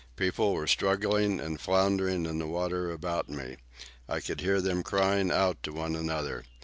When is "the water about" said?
2.39-3.29